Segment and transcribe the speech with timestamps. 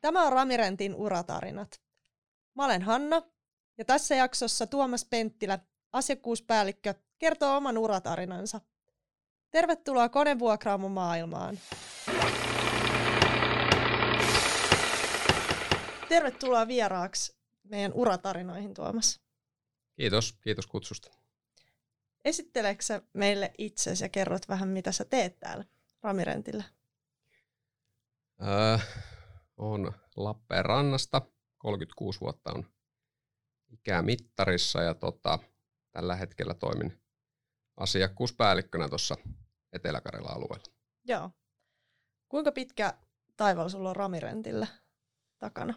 [0.00, 1.80] Tämä on Ramirentin uratarinat.
[2.54, 3.22] Mä olen Hanna
[3.78, 5.58] ja tässä jaksossa Tuomas Penttilä,
[5.92, 8.60] asiakkuuspäällikkö, kertoo oman uratarinansa.
[9.50, 11.58] Tervetuloa konevuokraamon maailmaan.
[16.08, 19.20] Tervetuloa vieraaksi meidän uratarinoihin, Tuomas.
[20.00, 21.10] Kiitos, kiitos kutsusta.
[22.24, 25.64] Esitteleksä meille itsesi ja kerrot vähän, mitä sä teet täällä
[26.02, 26.64] Ramirentillä?
[28.42, 28.78] Öö,
[29.56, 31.22] on Lappeenrannasta,
[31.58, 32.66] 36 vuotta on
[33.68, 35.38] ikää mittarissa ja tota,
[35.90, 37.00] tällä hetkellä toimin
[37.76, 39.16] asiakkuuspäällikkönä tuossa
[39.72, 40.72] Etelä-Karjalan alueella.
[41.04, 41.30] Joo.
[42.28, 42.94] Kuinka pitkä
[43.36, 44.66] taival sulla on Ramirentillä
[45.38, 45.74] takana?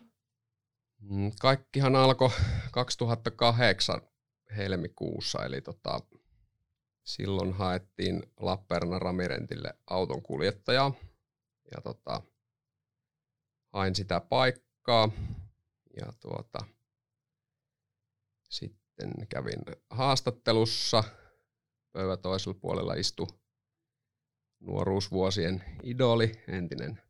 [1.01, 2.29] Mm, kaikkihan alkoi
[2.71, 4.12] 2008
[4.53, 6.01] helmikuussa, eli tota,
[7.03, 10.93] silloin haettiin Lappeenrannan Ramirentille auton kuljettajaa.
[11.75, 12.21] Ja tota,
[13.73, 15.09] hain sitä paikkaa
[15.97, 16.59] ja tuota,
[18.49, 21.03] sitten kävin haastattelussa.
[21.91, 23.27] Pöydän toisella puolella istui
[24.59, 27.01] nuoruusvuosien idoli, entinen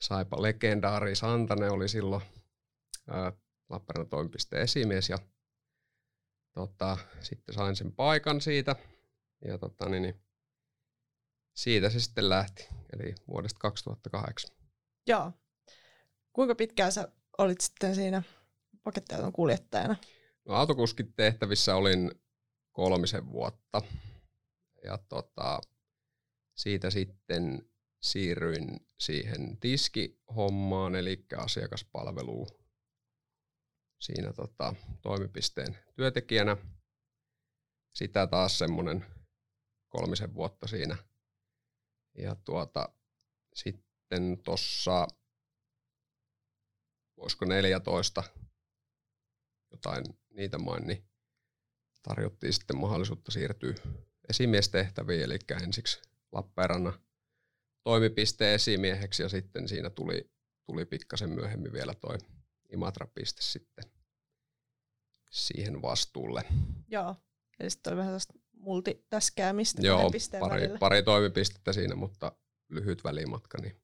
[0.00, 2.22] Saipa legendaari Santanen oli silloin
[3.08, 3.32] ää,
[3.68, 5.18] Lappeenrannan toimipisteen esimies ja
[6.54, 8.76] tota, sitten sain sen paikan siitä
[9.44, 10.20] ja tota, niin, niin,
[11.54, 14.56] siitä se sitten lähti, eli vuodesta 2008.
[15.06, 15.32] Joo.
[16.32, 18.22] Kuinka pitkään sä olit sitten siinä
[18.84, 19.96] pakettiauton kuljettajana?
[20.44, 22.10] No, autokuskin tehtävissä olin
[22.72, 23.82] kolmisen vuotta
[24.84, 25.60] ja tota,
[26.54, 27.68] siitä sitten
[28.02, 32.63] siirryin siihen tiskihommaan, eli asiakaspalveluun
[34.04, 36.56] siinä tota, toimipisteen työntekijänä.
[37.94, 39.06] Sitä taas semmoinen
[39.88, 40.96] kolmisen vuotta siinä.
[42.18, 42.88] Ja tuota,
[43.54, 45.08] sitten tuossa,
[47.16, 48.24] voisiko 14
[49.70, 51.04] jotain niitä main, niin
[52.02, 53.74] tarjottiin sitten mahdollisuutta siirtyä
[54.28, 57.00] esimiestehtäviin, eli ensiksi Lappeenrannan
[57.84, 60.30] toimipisteen esimieheksi ja sitten siinä tuli,
[60.66, 62.18] tuli pikkasen myöhemmin vielä toi
[62.72, 63.93] Imatra-piste sitten
[65.34, 66.42] siihen vastuulle.
[66.88, 67.16] Joo,
[67.60, 72.32] eli sitten oli vähän sellaista multitäskäämistä Joo, pari, pari toimipistettä siinä, mutta
[72.68, 73.82] lyhyt välimatka, niin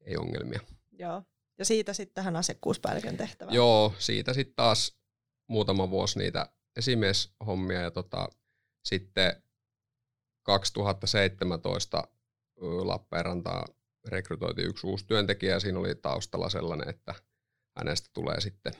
[0.00, 0.60] ei ongelmia.
[0.92, 1.22] Joo,
[1.58, 3.54] ja siitä sitten tähän asiakkuuspäällikön tehtävään.
[3.54, 4.96] Joo, siitä sitten taas
[5.48, 6.46] muutama vuosi niitä
[6.76, 8.28] esimieshommia ja tota,
[8.84, 9.42] sitten
[10.42, 12.08] 2017
[12.60, 13.64] Lappeenrantaa
[14.08, 17.14] rekrytoitiin yksi uusi työntekijä ja siinä oli taustalla sellainen, että
[17.76, 18.72] hänestä tulee sitten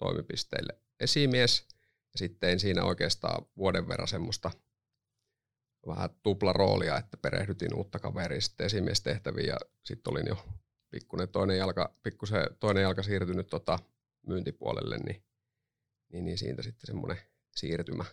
[0.00, 1.66] toimipisteille esimies.
[2.12, 4.50] Ja sitten siinä oikeastaan vuoden verran semmoista
[5.86, 10.44] vähän tuplaroolia, että perehdytin uutta kaveria sitten esimiestehtäviin ja sitten olin jo
[10.90, 13.78] pikkuinen toinen jalka, pikkusen toinen jalka siirtynyt tota
[14.26, 15.22] myyntipuolelle, niin,
[16.12, 17.18] niin, niin siitä sitten semmoinen
[17.56, 18.04] siirtymä,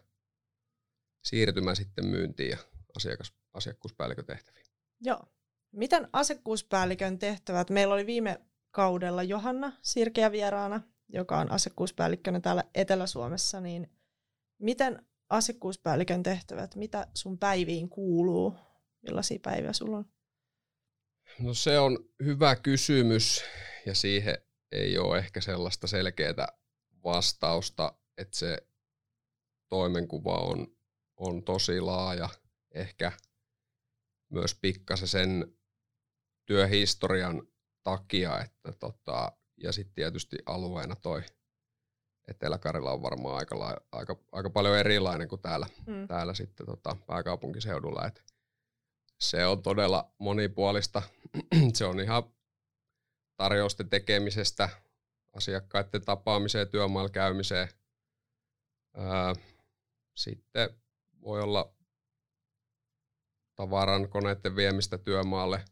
[1.23, 2.57] siirtymä sitten myyntiin ja
[2.97, 4.65] asiakas, asiakkuuspäällikön tehtäviin.
[5.01, 5.23] Joo.
[5.71, 7.69] Miten asiakkuuspäällikön tehtävät?
[7.69, 13.91] Meillä oli viime kaudella Johanna Sirkeä vieraana, joka on asiakkuuspäällikkönä täällä Etelä-Suomessa, niin
[14.59, 18.55] miten asiakkuuspäällikön tehtävät, mitä sun päiviin kuuluu?
[19.01, 20.05] Millaisia päiviä sulla on?
[21.39, 23.43] No se on hyvä kysymys
[23.85, 24.37] ja siihen
[24.71, 26.47] ei ole ehkä sellaista selkeää
[27.03, 28.57] vastausta, että se
[29.69, 30.67] toimenkuva on,
[31.17, 32.29] on tosi laaja.
[32.71, 33.11] Ehkä
[34.29, 35.57] myös pikkasen sen
[36.45, 37.47] työhistorian
[37.83, 41.23] takia, että tota, ja sitten tietysti alueena toi
[42.27, 46.07] Etelä-Karjala on varmaan aika, aika, aika paljon erilainen kuin täällä, mm.
[46.07, 48.07] täällä sitten tota, pääkaupunkiseudulla.
[48.07, 48.23] Et
[49.19, 51.01] se on todella monipuolista.
[51.73, 52.23] se on ihan
[53.37, 54.69] tarjousten tekemisestä,
[55.33, 57.69] asiakkaiden tapaamiseen, työmaalla käymiseen.
[58.97, 59.43] Öö,
[60.15, 60.69] sitten
[61.21, 61.73] voi olla
[63.55, 65.65] tavaran koneiden viemistä työmaalle.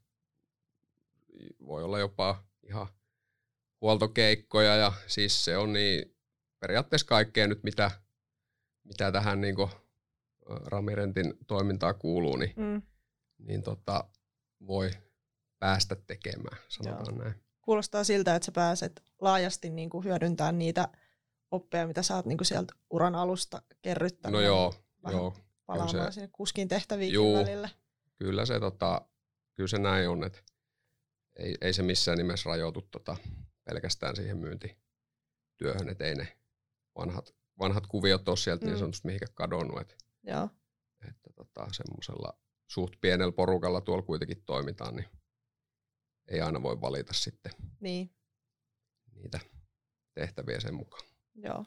[1.66, 2.88] Voi olla jopa ihan
[3.82, 6.16] huoltokeikkoja ja siis se on niin
[6.60, 7.92] periaatteessa kaikkea nyt, mitä,
[8.84, 9.56] mitä tähän niin
[10.46, 12.82] Ramirentin toimintaa kuuluu, niin, mm.
[13.38, 14.04] niin tota,
[14.68, 14.92] voi
[15.60, 17.24] päästä tekemään, sanotaan Joo.
[17.24, 17.36] näin.
[17.62, 20.88] Kuulostaa siltä, että sä pääset laajasti niin kuin hyödyntämään niitä
[21.52, 24.34] oppeja, mitä sä oot niin kuin sieltä uran alusta kerryttänyt.
[24.34, 24.74] No joo,
[25.12, 25.38] joo.
[25.66, 27.70] Palaamaan se, sinne kuskin tehtäviin juu, välillä.
[28.16, 29.02] Kyllä se, tota,
[29.54, 30.40] kyllä se näin on, että
[31.36, 33.18] ei, ei se missään nimessä rajoitu tota,
[33.66, 36.38] pelkästään siihen myyntityöhön, että ei ne
[36.98, 38.80] vanhat vanhat kuviot ole sieltä niin Mm.
[38.80, 39.80] sanotusti mihinkä kadonnut.
[39.82, 40.50] Et, Joo.
[41.10, 45.06] että tota, semmoisella suht pienellä porukalla tuolla kuitenkin toimitaan, niin
[46.28, 48.16] ei aina voi valita sitten Niin,
[49.16, 49.40] niitä
[50.14, 51.04] tehtäviä sen mukaan.
[51.36, 51.66] joo.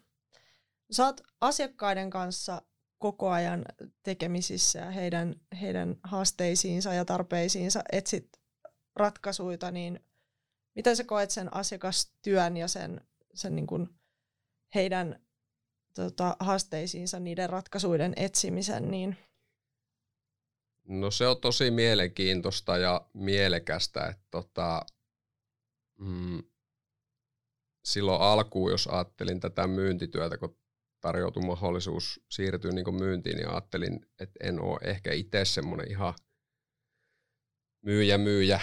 [0.99, 2.62] Oot asiakkaiden kanssa
[2.99, 3.65] koko ajan
[4.03, 8.41] tekemisissä ja heidän, heidän haasteisiinsa ja tarpeisiinsa etsit
[8.97, 10.00] ratkaisuja, niin
[10.78, 13.00] miten sä koet sen asiakastyön ja sen,
[13.34, 13.88] sen niin kuin
[14.75, 15.22] heidän
[15.94, 19.16] tota, haasteisiinsa, niiden ratkaisuiden etsimisen, niin?
[20.88, 24.86] No se on tosi mielenkiintoista ja mielekästä, että tota,
[25.98, 26.42] mm,
[27.84, 30.58] silloin alkuun, jos ajattelin tätä myyntityötä, kun
[31.00, 36.14] tarjoutui mahdollisuus siirtyä niin myyntiin, niin ajattelin, että en ole ehkä itse semmoinen ihan
[37.82, 38.60] myyjä myyjä,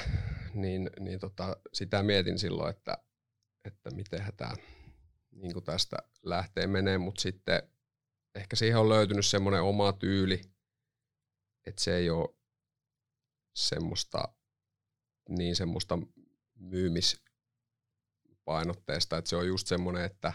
[0.56, 2.98] niin, niin tota, sitä mietin silloin, että,
[3.66, 4.54] että miten tämä
[5.32, 7.64] niin tästä lähtee menee, mutta sitten
[8.36, 10.42] ehkä siihen on löytynyt semmoinen oma tyyli,
[11.66, 12.36] että se ei ole
[13.56, 14.36] semmoista
[15.30, 16.00] niin semmoista
[16.56, 20.34] myymispainotteesta, että se on just semmoinen, että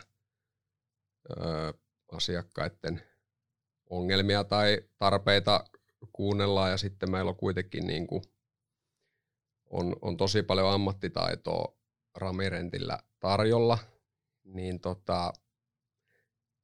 [1.30, 1.74] ö,
[2.12, 3.02] asiakkaiden
[3.90, 5.64] ongelmia tai tarpeita
[6.12, 6.70] kuunnellaan.
[6.70, 8.22] Ja sitten meillä on kuitenkin niin kuin,
[9.70, 11.76] on, on tosi paljon ammattitaitoa
[12.16, 13.78] Ramirentillä tarjolla,
[14.44, 15.32] niin tota,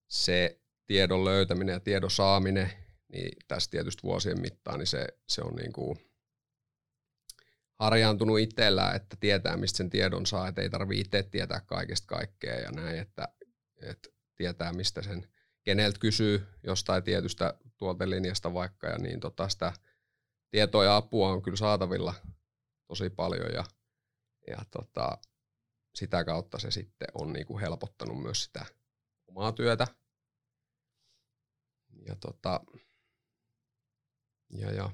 [0.09, 2.71] se tiedon löytäminen ja tiedon saaminen
[3.09, 5.97] niin tässä tietysti vuosien mittaan niin se, se on niin kuin
[7.79, 12.55] harjaantunut itsellä, että tietää, mistä sen tiedon saa, että ei tarvitse itse tietää kaikesta kaikkea
[12.55, 13.29] ja näin, että,
[13.83, 15.29] että tietää, mistä sen,
[15.63, 19.73] keneltä kysyy jostain tietystä tuotelinjasta vaikka, ja niin tota sitä
[20.51, 22.15] tietoa ja apua on kyllä saatavilla
[22.89, 23.65] tosi paljon, ja,
[24.47, 25.19] ja tota,
[25.95, 28.67] sitä kautta se sitten on niin kuin helpottanut myös sitä
[29.27, 29.87] omaa työtä.
[32.09, 32.61] Ja tota,
[34.51, 34.91] ja, ja.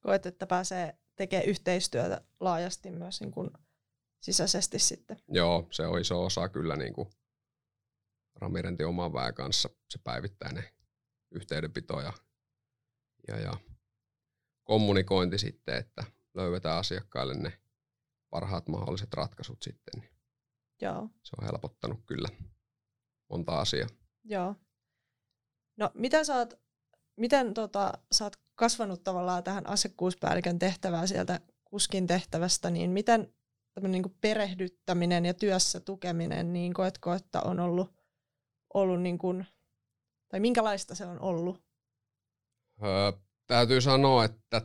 [0.00, 3.50] koet, että pääsee tekemään yhteistyötä laajasti myös niin kuin
[4.20, 5.16] sisäisesti sitten.
[5.28, 7.08] Joo, se on iso osa kyllä niin kuin
[8.40, 10.64] Ramirentin oman väen kanssa se päivittäinen
[11.30, 12.12] yhteydenpito ja,
[13.28, 13.52] ja, ja
[14.64, 16.04] kommunikointi sitten, että
[16.36, 17.52] löydetään asiakkaille ne
[18.30, 20.00] parhaat mahdolliset ratkaisut sitten.
[20.00, 20.16] Niin
[20.82, 21.08] Joo.
[21.22, 22.28] Se on helpottanut kyllä
[23.30, 23.88] monta asiaa.
[24.24, 24.54] Joo.
[25.76, 26.54] No, miten sä oot,
[27.16, 33.34] miten tota, sä oot kasvanut tavallaan tähän asiakkuuspäällikön tehtävään sieltä kuskin tehtävästä, niin miten
[33.74, 37.94] tämmöinen niin perehdyttäminen ja työssä tukeminen, niin koetko, että on ollut,
[38.74, 39.46] ollut niin kuin,
[40.28, 41.64] tai minkälaista se on ollut?
[42.82, 43.12] Öö,
[43.46, 44.62] täytyy sanoa, että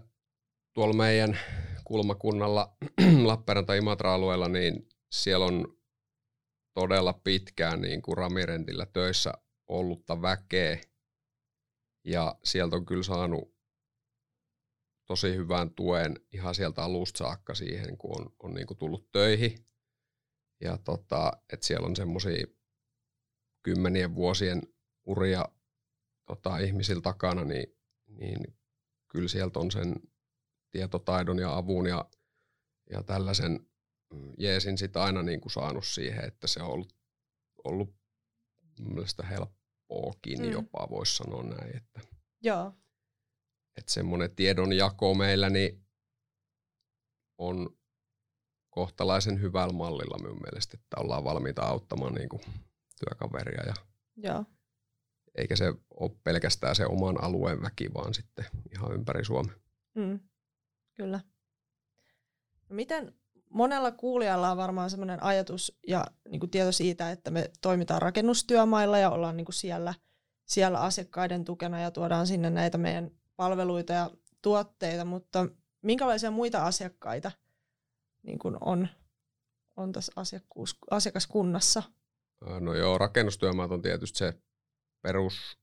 [0.74, 1.40] tuolla meidän
[1.84, 2.78] kulmakunnalla
[3.26, 5.78] Lappeenranta-Imatra-alueella, niin siellä on
[6.74, 9.34] todella pitkään niin kuin Ramirentillä töissä
[9.68, 10.82] ollutta väkeä.
[12.06, 13.56] Ja sieltä on kyllä saanut
[15.06, 19.66] tosi hyvän tuen ihan sieltä alusta saakka siihen, kun on, on niin kuin tullut töihin.
[20.62, 22.46] Ja tota, että siellä on semmoisia
[23.64, 24.62] kymmenien vuosien
[25.06, 25.46] uria
[26.26, 27.78] tota, ihmisillä takana, niin,
[28.08, 28.58] niin
[29.08, 29.96] kyllä sieltä on sen
[30.72, 32.10] tietotaidon ja avun ja,
[32.90, 33.68] ja tällaisen
[34.38, 36.96] jeesin sit aina niin kuin saanut siihen, että se on ollut,
[37.64, 37.96] ollut
[38.80, 40.52] mielestäni helppoakin mm.
[40.52, 41.78] jopa, voisi sanoa näin.
[41.78, 42.02] Että,
[42.42, 42.74] Joo.
[43.78, 45.86] Että semmoinen tiedonjako meillä niin
[47.38, 47.78] on
[48.70, 52.42] kohtalaisen hyvällä mallilla minun mielestä, että ollaan valmiita auttamaan niin kuin
[53.00, 53.64] työkaveria.
[53.66, 53.74] Ja
[54.18, 54.46] Joo.
[55.36, 59.56] Eikä se ole pelkästään se oman alueen väki, vaan sitten ihan ympäri Suomea.
[59.96, 60.20] Mm.
[61.02, 61.20] Kyllä.
[62.70, 63.14] Miten
[63.50, 68.98] monella kuulijalla on varmaan sellainen ajatus ja niin kuin tieto siitä, että me toimitaan rakennustyömailla
[68.98, 69.94] ja ollaan niin kuin siellä,
[70.46, 75.48] siellä asiakkaiden tukena ja tuodaan sinne näitä meidän palveluita ja tuotteita, mutta
[75.82, 77.32] minkälaisia muita asiakkaita
[78.24, 78.88] niin kuin on,
[79.78, 81.84] on tässä asiakkuus, asiakaskunnassa?
[82.60, 84.34] No joo, rakennustyömaat on tietysti se
[85.02, 85.58] perus,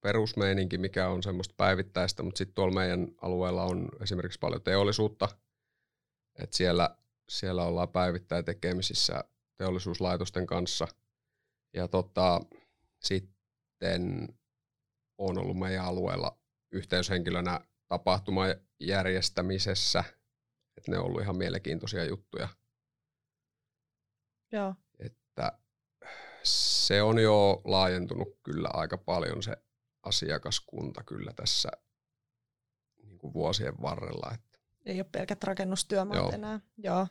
[0.00, 5.28] perusmeininki, mikä on semmoista päivittäistä, mutta sitten tuolla meidän alueella on esimerkiksi paljon teollisuutta,
[6.38, 6.96] että siellä,
[7.28, 9.24] siellä ollaan päivittäin tekemisissä
[9.56, 10.88] teollisuuslaitosten kanssa.
[11.74, 12.40] Ja tota,
[13.02, 14.28] sitten
[15.18, 16.38] on ollut meidän alueella
[16.72, 20.04] yhteyshenkilönä tapahtuman järjestämisessä,
[20.76, 22.48] että ne on ollut ihan mielenkiintoisia juttuja.
[24.52, 24.74] Joo.
[24.98, 25.58] Että
[26.42, 29.56] se on jo laajentunut kyllä aika paljon se
[30.02, 31.68] asiakaskunta kyllä tässä
[33.02, 34.30] niin kuin vuosien varrella.
[34.34, 34.58] Että.
[34.86, 36.32] Ei ole pelkät rakennustyömaat Joo.
[36.32, 36.60] enää.
[36.76, 37.06] Joo.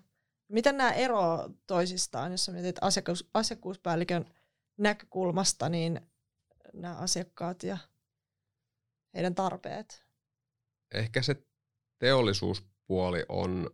[0.48, 4.26] Miten nämä eroavat toisistaan, jos mietit asiakkuus, asiakkuuspäällikön
[4.78, 6.02] näkökulmasta niin
[6.74, 7.78] nämä asiakkaat ja
[9.14, 10.06] heidän tarpeet?
[10.94, 11.36] Ehkä se
[12.00, 13.70] teollisuuspuoli on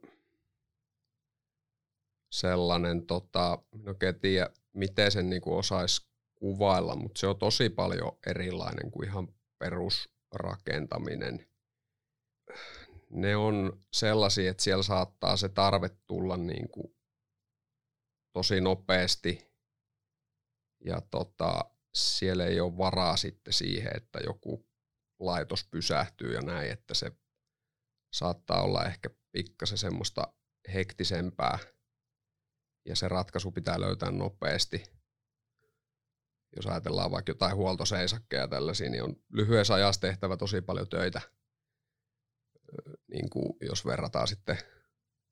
[2.32, 6.08] sellainen, tota, no en tiedä, miten sen niinku osaisi
[6.46, 9.28] kuvailla, mutta se on tosi paljon erilainen kuin ihan
[9.60, 11.48] perusrakentaminen.
[13.10, 16.96] Ne on sellaisia, että siellä saattaa se tarve tulla niinku
[18.34, 19.52] tosi nopeasti
[20.86, 24.68] ja tota, siellä ei ole varaa sitten siihen, että joku
[25.20, 27.12] laitos pysähtyy ja näin, että se
[28.14, 30.34] saattaa olla ehkä pikkasen semmoista
[30.74, 31.60] hektisempää
[32.88, 34.95] ja se ratkaisu pitää löytää nopeasti.
[36.56, 41.22] Jos ajatellaan vaikka jotain huoltoseisakkeja ja tällaisia, niin on lyhyessä ajassa tehtävä tosi paljon töitä,
[43.08, 44.58] niin kuin jos verrataan sitten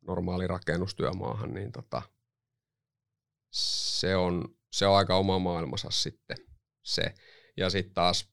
[0.01, 2.01] normaali rakennustyömaahan, niin tota,
[3.53, 6.37] se, on, se on aika oma maailmansa sitten
[6.83, 7.13] se.
[7.57, 8.29] Ja sitten taas,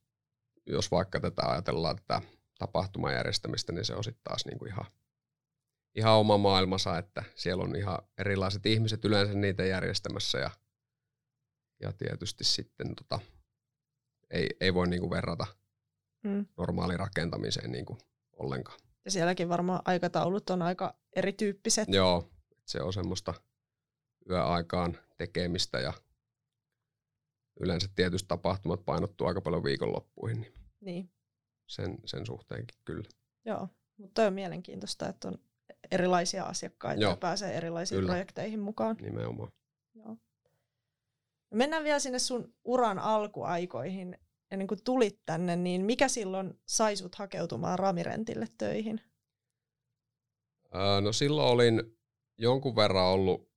[0.67, 2.21] jos vaikka tätä ajatellaan tätä
[2.59, 4.87] tapahtuman järjestämistä, niin se on sitten taas niinku ihan,
[5.95, 10.51] ihan oma maailmansa, että siellä on ihan erilaiset ihmiset yleensä niitä järjestämässä ja,
[11.81, 13.21] ja tietysti sitten tota,
[14.31, 15.47] ei, ei voi niinku verrata
[16.25, 16.47] mm.
[16.57, 17.99] normaali rakentamiseen niinku
[18.33, 18.79] ollenkaan.
[19.05, 21.89] Ja sielläkin varmaan aikataulut on aika erityyppiset.
[21.89, 22.31] Joo,
[22.67, 23.35] se on semmoista
[24.31, 25.93] yöaikaan tekemistä ja
[27.61, 30.41] yleensä tietysti tapahtumat painottuu aika paljon viikonloppuihin.
[30.41, 31.11] Niin, niin.
[31.67, 33.09] Sen, sen suhteenkin kyllä.
[33.45, 35.39] Joo, mutta on mielenkiintoista, että on
[35.91, 37.13] erilaisia asiakkaita Joo.
[37.13, 38.11] ja pääsee erilaisiin kyllä.
[38.11, 38.97] projekteihin mukaan.
[39.01, 39.53] Nimenomaan.
[41.51, 44.19] Mennään vielä sinne sun uran alkuaikoihin.
[44.51, 49.01] Ennen kuin tulit tänne, niin mikä silloin sai sut hakeutumaan Ramirentille töihin?
[51.01, 51.99] No silloin olin
[52.39, 53.51] jonkun verran ollut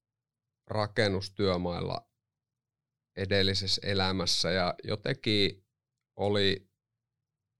[0.67, 2.09] rakennustyömailla
[3.15, 5.65] edellisessä elämässä ja jotenkin
[6.15, 6.69] oli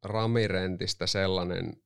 [0.03, 1.83] Ramirentistä sellainen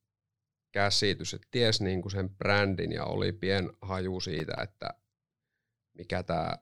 [0.71, 4.89] käsitys, että ties niin kuin sen brändin ja oli pien haju siitä, että
[5.93, 6.57] mikä tämä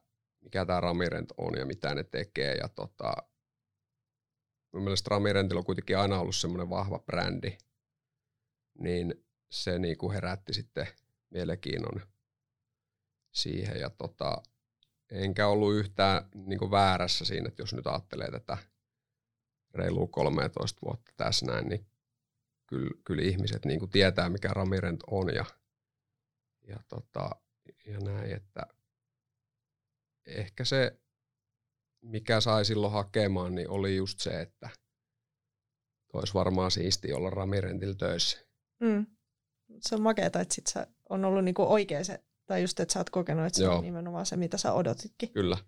[0.46, 2.54] mikä tää Ramirent on ja mitä ne tekee.
[2.54, 3.14] Ja tota,
[4.72, 7.58] mun mielestä Ramirentilla on kuitenkin aina ollut semmoinen vahva brändi,
[8.78, 10.86] niin se niin kuin herätti sitten
[11.30, 12.00] mielenkiinnon
[13.34, 13.80] siihen.
[13.80, 14.42] Ja tota,
[15.10, 18.58] enkä ollut yhtään niin kuin väärässä siinä, että jos nyt ajattelee tätä
[19.74, 21.86] reilu 13 vuotta tässä näin, niin
[22.66, 25.44] kyllä, kyllä ihmiset niin kuin tietää, mikä Ramirent on ja,
[26.68, 27.30] ja, tota,
[27.86, 28.66] ja näin, että
[30.26, 31.00] ehkä se,
[32.02, 34.70] mikä sai silloin hakemaan, niin oli just se, että
[36.12, 38.38] olisi varmaan siisti olla Ramirentillä töissä.
[38.80, 39.06] Mm.
[39.80, 43.00] Se on makeeta, että sit se on ollut niinku oikea se tai just, että sä
[43.00, 43.76] oot kokenut, että se Joo.
[43.76, 45.32] on nimenomaan se, mitä sä odotitkin.
[45.32, 45.58] Kyllä.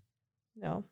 [0.56, 0.82] Joo.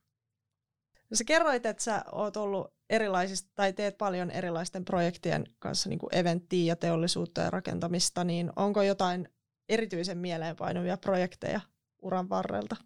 [1.11, 5.99] No sä kerroit, että sä oot ollut erilaisista, tai teet paljon erilaisten projektien kanssa niin
[6.13, 9.29] eventtiä ja teollisuutta ja rakentamista, niin onko jotain
[9.69, 11.61] erityisen mieleenpainuvia projekteja
[12.03, 12.77] uran varrelta?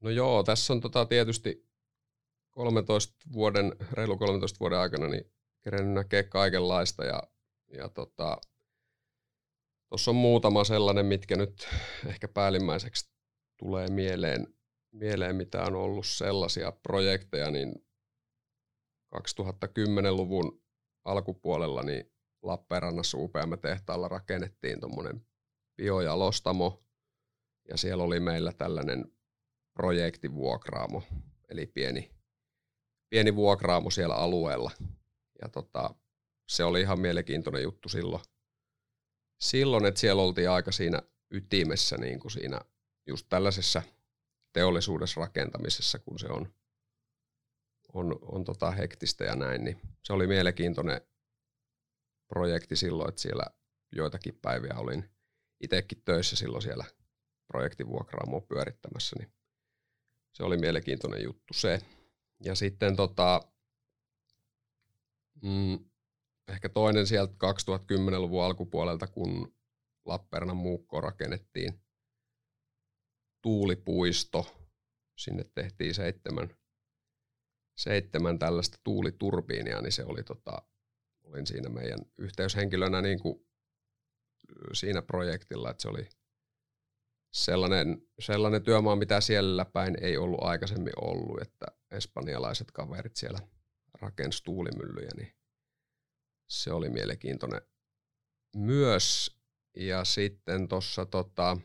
[0.00, 1.68] No joo, tässä on tota tietysti
[2.50, 5.32] 13 vuoden, reilu 13 vuoden aikana niin
[5.64, 7.22] kerennyt näkee kaikenlaista ja,
[7.72, 8.40] ja tota,
[9.88, 11.68] Tuossa on muutama sellainen, mitkä nyt
[12.06, 13.10] ehkä päällimmäiseksi
[13.58, 14.46] tulee mieleen,
[14.92, 17.74] mieleen mitä on ollut sellaisia projekteja, niin
[19.16, 20.62] 2010-luvun
[21.04, 22.12] alkupuolella niin
[22.42, 25.26] Lappeenrannassa UPM-tehtaalla rakennettiin tuommoinen
[25.76, 26.84] biojalostamo,
[27.68, 29.17] ja siellä oli meillä tällainen
[29.78, 31.02] projektivuokraamo,
[31.48, 32.10] eli pieni,
[33.10, 34.70] pieni vuokraamo siellä alueella.
[35.42, 35.94] Ja tota,
[36.48, 38.22] se oli ihan mielenkiintoinen juttu silloin,
[39.40, 42.60] silloin, että siellä oltiin aika siinä ytimessä niin kuin siinä
[43.06, 43.82] just tällaisessa
[44.52, 46.54] teollisuudessa rakentamisessa, kun se on,
[47.92, 51.00] on, on tota hektistä ja näin, niin se oli mielenkiintoinen
[52.28, 53.44] projekti silloin, että siellä
[53.92, 55.10] joitakin päiviä olin
[55.60, 56.84] itsekin töissä silloin siellä
[57.46, 59.37] projektin vuokraamoa pyörittämässä, niin
[60.32, 61.80] se oli mielenkiintoinen juttu se.
[62.44, 63.40] Ja sitten tota,
[65.42, 65.78] mm,
[66.48, 69.54] ehkä toinen sieltä 2010-luvun alkupuolelta, kun
[70.04, 71.80] Lappeenrannan muukko rakennettiin
[73.42, 74.54] tuulipuisto.
[75.18, 76.56] Sinne tehtiin seitsemän,
[77.76, 80.62] seitsemän tällaista tuuliturbiinia, niin se oli tota,
[81.24, 83.46] olin siinä meidän yhteyshenkilönä niin kuin
[84.72, 86.08] siinä projektilla, että se oli
[87.32, 93.38] sellainen, sellainen työmaa, mitä siellä päin ei ollut aikaisemmin ollut, että espanjalaiset kaverit siellä
[94.00, 95.34] rakensi tuulimyllyjä, niin
[96.48, 97.62] se oli mielenkiintoinen
[98.56, 99.38] myös.
[99.76, 101.56] Ja sitten tuossa tota,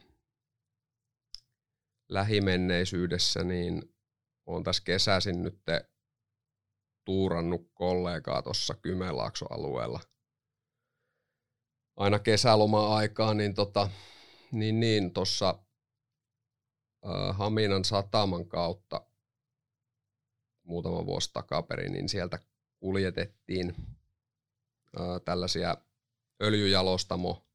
[2.10, 3.96] lähimenneisyydessä niin
[4.46, 5.60] olen tässä kesäisin nyt
[7.06, 10.00] tuurannut kollegaa tuossa Kymenlaakso-alueella
[11.96, 13.90] aina kesäloma-aikaan, niin, tota,
[14.54, 15.60] niin, niin tuossa
[17.06, 19.06] äh, Haminan sataman kautta
[20.64, 22.40] muutama vuosi takaperin, niin sieltä
[22.80, 23.76] kuljetettiin
[25.00, 25.78] äh, tällaisia
[26.44, 27.48] öljyjalostamo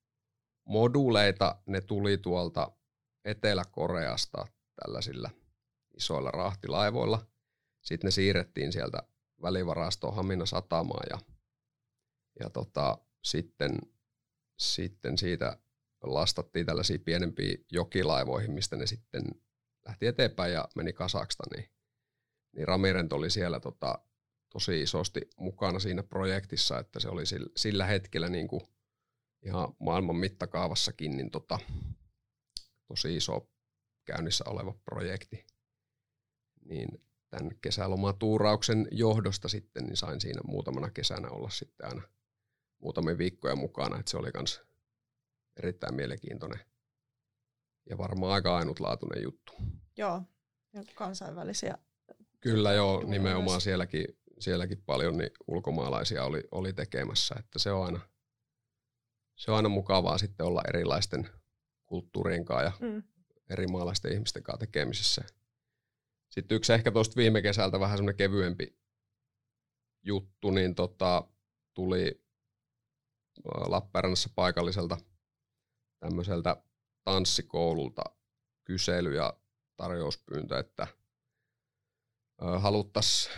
[0.65, 1.57] moduleita.
[1.67, 2.73] Ne tuli tuolta
[3.25, 4.47] Etelä-Koreasta
[4.85, 5.31] tällaisilla
[5.97, 7.27] isoilla rahtilaivoilla.
[7.83, 9.03] Sitten ne siirrettiin sieltä
[9.43, 11.19] välivarastoon Hamina satamaan ja,
[12.41, 13.79] ja tota, sitten,
[14.59, 15.59] sitten siitä
[16.03, 19.25] lastattiin tällaisiin pienempiin jokilaivoihin, mistä ne sitten
[19.87, 21.71] lähti eteenpäin ja meni Kasakstaniin.
[22.53, 23.99] Niin Ramirent oli siellä tota,
[24.53, 27.25] tosi isosti mukana siinä projektissa, että se oli
[27.57, 28.63] sillä, hetkellä niin kuin
[29.43, 31.59] ihan maailman mittakaavassakin niin tota,
[32.89, 33.51] tosi iso
[34.05, 35.47] käynnissä oleva projekti.
[36.65, 36.89] Niin
[37.31, 42.03] tämän kesälomatuurauksen johdosta sitten niin sain siinä muutamana kesänä olla sitten aina
[42.79, 44.68] muutamia viikkoja mukana, että se oli myös
[45.59, 46.61] erittäin mielenkiintoinen
[47.91, 49.53] ja varmaan aika ainutlaatuinen juttu.
[49.97, 50.23] Joo,
[50.73, 51.79] ja kansainvälisiä.
[52.41, 54.05] Kyllä joo, nimenomaan sielläkin,
[54.39, 58.01] sielläkin paljon niin ulkomaalaisia oli, oli tekemässä, että se on aina,
[59.37, 61.29] se on aina mukavaa sitten olla erilaisten
[61.87, 63.03] kulttuurien kanssa ja mm.
[63.51, 65.25] eri maalaisten ihmisten kanssa tekemisissä.
[66.31, 68.79] Sitten yksi ehkä tuosta viime kesältä vähän semmoinen kevyempi
[70.03, 71.29] juttu, niin tota,
[71.75, 72.23] tuli
[73.45, 74.97] Lappeenrannassa paikalliselta
[76.01, 76.63] tämmöiseltä
[77.05, 78.03] tanssikoululta
[78.65, 79.41] kysely ja
[79.77, 80.87] tarjouspyyntö, että
[82.59, 83.35] haluttaisiin,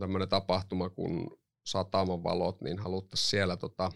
[0.00, 1.30] tämmöinen tapahtuma kuin
[1.66, 3.92] Sataman valot, niin haluttaisiin siellä tota,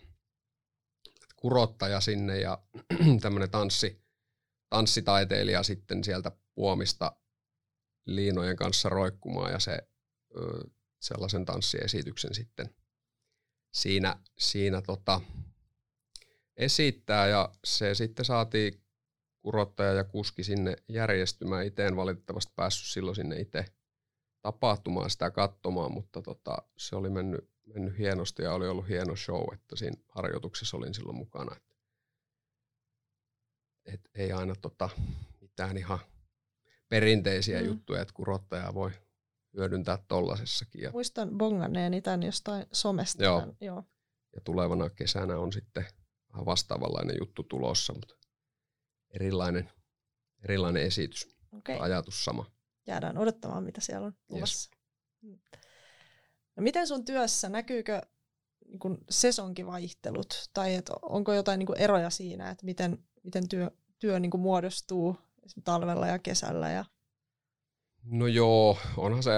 [1.37, 2.63] kurottaja sinne ja
[3.23, 4.05] tämmöinen tanssi,
[4.71, 7.17] tanssitaiteilija sitten sieltä puomista
[8.07, 9.79] liinojen kanssa roikkumaan ja se
[11.01, 12.75] sellaisen tanssiesityksen sitten
[13.73, 15.21] siinä, siinä tota,
[16.61, 18.83] esittää ja se sitten saatiin
[19.43, 21.67] kurottaja ja kuski sinne järjestymään.
[21.67, 23.65] Itse en valitettavasti päässyt silloin sinne itse
[24.43, 29.45] tapahtumaan sitä katsomaan, mutta tota, se oli mennyt, mennyt hienosti ja oli ollut hieno show,
[29.53, 31.57] että siinä harjoituksessa olin silloin mukana.
[31.57, 31.77] Et,
[33.85, 34.89] et ei aina tota,
[35.41, 35.99] mitään ihan
[36.89, 37.67] perinteisiä mm.
[37.67, 38.91] juttuja, että kurottaja voi
[39.57, 40.83] hyödyntää tollasessakin.
[40.83, 43.25] Ja, Muistan bonganneeni tämän jostain somesta.
[43.25, 43.41] Joo.
[43.41, 43.85] Tämän, joo.
[44.35, 45.87] Ja tulevana kesänä on sitten
[46.33, 48.15] vähän vastaavanlainen juttu tulossa, mutta
[49.11, 49.71] erilainen,
[50.45, 51.37] erilainen esitys.
[51.53, 51.77] Okay.
[51.81, 52.47] Ajatus sama.
[52.87, 54.71] Jäädään odottamaan, mitä siellä on luvassa.
[55.25, 55.41] Yes.
[56.57, 58.03] No miten sun työssä, näkyykö
[58.67, 64.21] niin kuin sesonkivaihtelut, tai et onko jotain niin eroja siinä, että miten, miten työ, työ
[64.21, 65.17] niin muodostuu
[65.65, 66.71] talvella ja kesällä?
[66.71, 66.85] Ja...
[68.05, 69.31] No joo, onhan se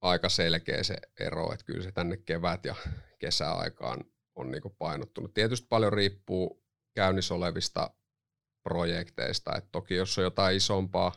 [0.00, 2.74] aika selkeä se ero, että kyllä se tänne kevät ja
[3.18, 5.34] kesäaikaan on niin painottunut.
[5.34, 7.94] Tietysti paljon riippuu käynnissä olevista
[8.62, 11.12] projekteista, että toki jos on jotain isompaa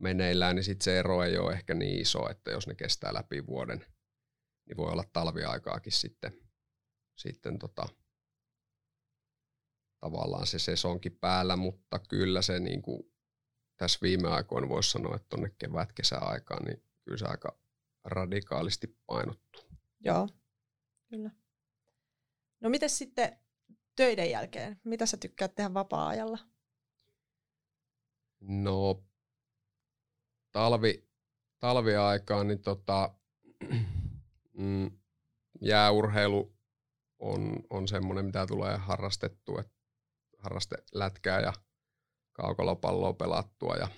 [0.00, 3.46] meneillään, niin sit se ero ei ole ehkä niin iso, että jos ne kestää läpi
[3.46, 3.86] vuoden,
[4.66, 6.32] niin voi olla talviaikaakin sitten,
[7.16, 7.88] sitten tota,
[10.00, 13.02] tavallaan se sesonkin päällä, mutta kyllä se niin kuin
[13.76, 17.58] tässä viime aikoina voisi sanoa, että tuonne kevät-kesäaikaan, niin kyllä se aika
[18.04, 19.62] radikaalisti painottuu.
[20.00, 20.28] Joo,
[21.08, 21.30] kyllä.
[22.60, 23.38] No miten sitten
[23.96, 24.80] töiden jälkeen?
[24.84, 26.38] Mitä sä tykkäät tehdä vapaa-ajalla?
[28.40, 29.04] No
[30.52, 31.08] talvi,
[31.58, 33.14] talviaikaan niin tota,
[34.58, 34.90] mm,
[35.60, 36.52] jääurheilu
[37.18, 39.62] on, on semmoinen, mitä tulee harrastettua,
[40.38, 41.52] harraste lätkää ja
[42.32, 43.88] kaukalopalloa pelattua ja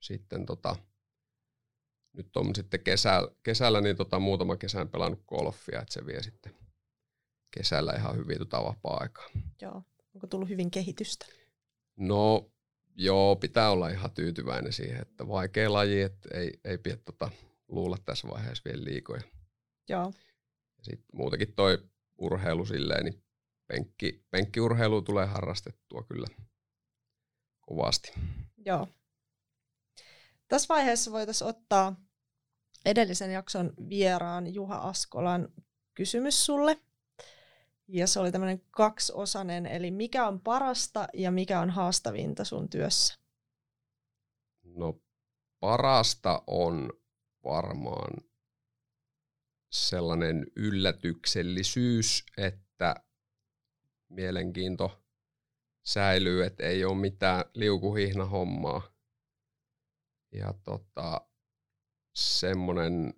[0.00, 0.76] sitten tota,
[2.12, 6.54] nyt on sitten kesällä, kesällä niin tota, muutama kesän pelannut golfia, että se vie sitten
[7.50, 9.26] kesällä ihan hyvin tota vapaa-aikaa.
[9.62, 9.82] Joo.
[10.14, 11.26] Onko tullut hyvin kehitystä?
[11.96, 12.50] No
[12.96, 17.30] joo, pitää olla ihan tyytyväinen siihen, että vaikea laji, että ei, ei pidä tota,
[17.68, 19.22] luulla tässä vaiheessa vielä liikoja.
[19.88, 20.12] Joo.
[20.78, 21.78] Ja sitten muutenkin toi
[22.18, 23.22] urheilu silleen, niin
[23.66, 26.26] penkki, penkkiurheilu tulee harrastettua kyllä
[27.60, 28.12] kovasti.
[28.66, 28.88] Joo.
[30.48, 31.96] Tässä vaiheessa voitaisiin ottaa
[32.84, 35.48] edellisen jakson vieraan Juha Askolan
[35.94, 36.80] kysymys sulle.
[37.92, 43.18] Ja se oli tämmöinen kaksiosainen, eli mikä on parasta ja mikä on haastavinta sun työssä?
[44.62, 45.00] No
[45.60, 46.92] parasta on
[47.44, 48.30] varmaan
[49.72, 52.94] sellainen yllätyksellisyys, että
[54.08, 55.02] mielenkiinto
[55.86, 58.82] säilyy, että ei ole mitään liukuhihna hommaa.
[60.32, 61.28] Ja tota,
[62.14, 63.14] semmoinen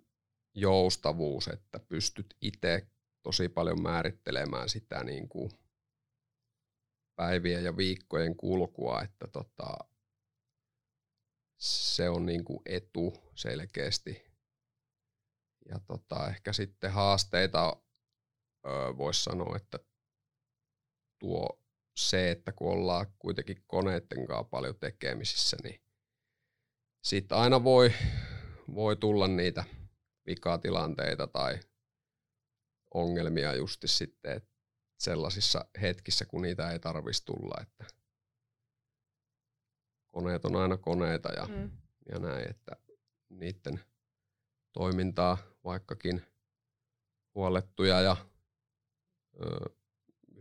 [0.55, 2.87] joustavuus, että pystyt itse
[3.23, 5.51] tosi paljon määrittelemään sitä niin kuin
[7.15, 9.77] päivien ja viikkojen kulkua, että tota,
[11.59, 14.23] se on niin kuin etu selkeästi.
[15.69, 17.83] Ja tota, ehkä sitten haasteita
[18.97, 19.79] voisi sanoa, että
[21.19, 21.59] tuo
[21.97, 25.81] se, että kun ollaan kuitenkin koneiden kanssa paljon tekemisissä, niin
[27.03, 27.93] sitten aina voi,
[28.75, 29.63] voi tulla niitä
[30.25, 31.59] vikatilanteita tai
[32.93, 34.53] ongelmia justi sitten että
[34.99, 37.61] sellaisissa hetkissä, kun niitä ei tarvitsisi tulla.
[37.61, 37.85] Että
[40.11, 41.71] koneet on aina koneita ja, mm.
[42.11, 42.75] ja näin, että
[43.29, 43.79] niiden
[44.73, 46.21] toimintaa vaikkakin
[47.35, 48.17] huolettuja ja
[49.41, 49.69] ö,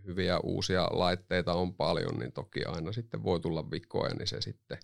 [0.04, 4.78] hyviä uusia laitteita on paljon, niin toki aina sitten voi tulla vikoja, niin se sitten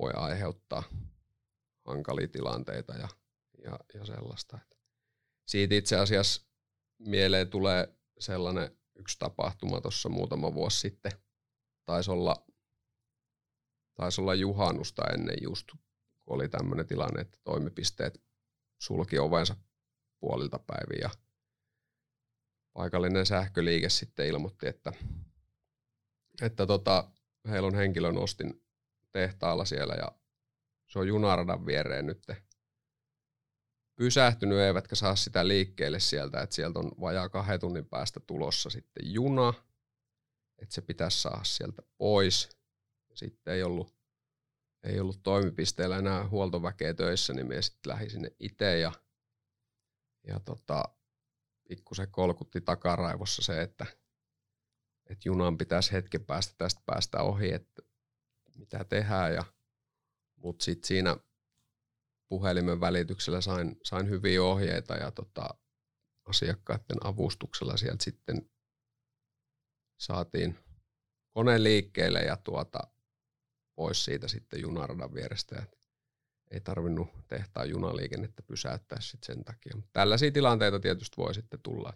[0.00, 0.82] voi aiheuttaa
[1.84, 3.08] hankalia tilanteita ja,
[3.64, 4.58] ja, ja sellaista.
[5.48, 6.42] Siitä itse asiassa
[6.98, 11.12] mieleen tulee sellainen yksi tapahtuma tuossa muutama vuosi sitten.
[11.84, 12.46] Taisi olla,
[13.94, 15.68] taisi olla juhannusta ennen just,
[16.20, 18.22] kun oli tämmöinen tilanne, että toimipisteet
[18.78, 19.56] sulki ovensa
[20.20, 21.10] puolilta päivin ja
[22.72, 24.92] paikallinen sähköliike sitten ilmoitti, että,
[26.42, 27.10] että tota,
[27.48, 28.62] heillä on henkilön ostin
[29.12, 30.12] tehtaalla siellä ja
[30.86, 32.26] se on junaradan viereen nyt
[33.98, 39.12] pysähtynyt, eivätkä saa sitä liikkeelle sieltä, että sieltä on vajaa kahden tunnin päästä tulossa sitten
[39.12, 39.54] juna,
[40.58, 42.48] että se pitäisi saada sieltä pois.
[43.14, 43.96] Sitten ei ollut,
[44.82, 48.92] ei ollut toimipisteellä enää huoltoväkeä töissä, niin me sitten lähdin sinne itse ja,
[50.26, 50.84] ja tota,
[51.68, 53.86] pikkusen kolkutti takaraivossa se, että,
[55.06, 57.82] että junan pitäisi hetken päästä tästä päästä ohi, että
[58.54, 59.34] mitä tehdään.
[59.34, 59.44] Ja,
[60.36, 61.16] mutta sitten siinä
[62.28, 65.48] puhelimen välityksellä sain, sain hyviä ohjeita ja tota,
[66.28, 68.50] asiakkaiden avustuksella sieltä sitten
[70.00, 70.58] saatiin
[71.34, 72.80] kone liikkeelle ja tuota,
[73.74, 75.56] pois siitä sitten junaradan vierestä.
[75.56, 75.62] Ja
[76.50, 79.72] ei tarvinnut tehtaan junaliikennettä pysäyttää sitten sen takia.
[79.76, 81.92] Mutta tällaisia tilanteita tietysti voi sitten tulla.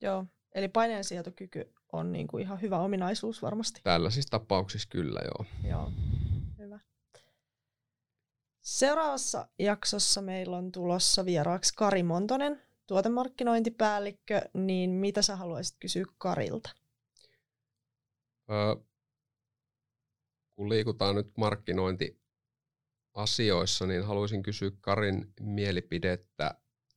[0.00, 3.80] Joo, eli paineensietokyky on niinku ihan hyvä ominaisuus varmasti.
[3.84, 5.46] Tällaisissa tapauksissa kyllä, joo.
[5.70, 5.92] Joo.
[8.64, 16.70] Seuraavassa jaksossa meillä on tulossa vieraaksi Kari Montonen, tuotemarkkinointipäällikkö, niin mitä sä haluaisit kysyä Karilta?
[18.50, 18.74] Öö,
[20.56, 26.54] kun liikutaan nyt markkinointiasioissa, niin haluaisin kysyä Karin mielipidettä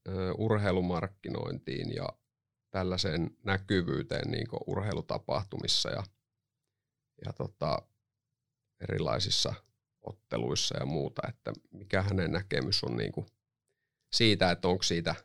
[0.08, 2.10] öö, urheilumarkkinointiin ja
[2.71, 6.03] tällaiseen näkyvyyteen niin urheilutapahtumissa ja,
[7.25, 7.82] ja tota,
[8.80, 9.66] erilaisissa
[10.07, 13.27] otteluissa ja muuta, että mikä hänen näkemys on niin kuin
[14.13, 15.15] siitä, että onko siitä,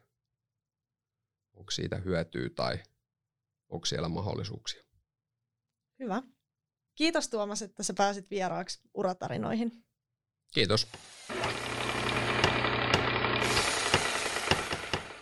[1.54, 2.78] onko siitä hyötyä tai
[3.68, 4.82] onko siellä mahdollisuuksia.
[5.98, 6.22] Hyvä.
[6.94, 9.84] Kiitos Tuomas, että sä pääsit vieraaksi uratarinoihin.
[10.54, 10.88] Kiitos.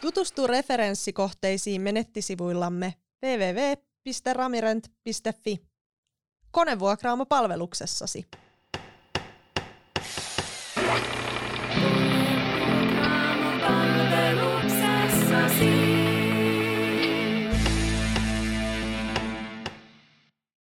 [0.01, 2.95] Tutustu referenssikohteisiin nettisivuillamme
[3.25, 5.71] www.ramirent.fi.
[6.51, 8.27] Konevuokraamo palveluksessasi.